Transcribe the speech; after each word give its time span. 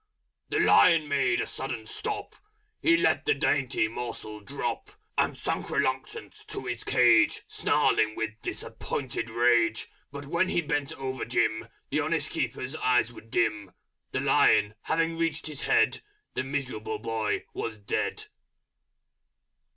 The 0.49 0.59
Lion 0.59 1.07
made 1.07 1.41
a 1.41 1.45
sudden 1.45 1.85
Stop, 1.85 2.35
He 2.81 2.97
let 2.97 3.25
the 3.25 3.35
Dainty 3.35 3.87
Morsel 3.87 4.39
drop, 4.39 4.89
And 5.15 5.37
slunk 5.37 5.69
reluctant 5.69 6.33
to 6.47 6.65
his 6.65 6.83
Cage, 6.83 7.43
Snarling 7.47 8.15
with 8.15 8.31
Disappointed 8.41 9.29
Rage 9.29 9.89
But 10.11 10.25
when 10.25 10.49
he 10.49 10.61
bent 10.63 10.91
him 10.91 10.97
over 11.01 11.23
Jim, 11.23 11.67
The 11.91 11.99
Honest 11.99 12.31
Keeper's 12.31 12.75
Eyes 12.77 13.13
were 13.13 13.21
dim. 13.21 13.73
The 14.11 14.21
Lion 14.21 14.73
having 14.85 15.19
reached 15.19 15.45
his 15.45 15.67
Head, 15.67 16.01
The 16.33 16.43
Miserable 16.43 16.97
Boy 16.97 17.43
was 17.53 17.77
dead! 17.77 18.25